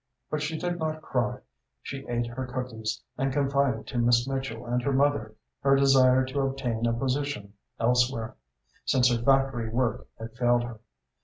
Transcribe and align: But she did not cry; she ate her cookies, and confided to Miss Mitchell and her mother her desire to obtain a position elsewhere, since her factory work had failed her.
But 0.31 0.41
she 0.41 0.57
did 0.57 0.79
not 0.79 1.03
cry; 1.03 1.41
she 1.83 2.07
ate 2.09 2.25
her 2.25 2.47
cookies, 2.47 3.03
and 3.19 3.31
confided 3.31 3.85
to 3.85 3.99
Miss 3.99 4.27
Mitchell 4.27 4.65
and 4.65 4.81
her 4.81 4.91
mother 4.91 5.35
her 5.59 5.75
desire 5.75 6.25
to 6.25 6.39
obtain 6.41 6.87
a 6.87 6.93
position 6.93 7.53
elsewhere, 7.79 8.33
since 8.83 9.11
her 9.15 9.21
factory 9.21 9.69
work 9.69 10.07
had 10.17 10.33
failed 10.35 10.63
her. 10.63 10.79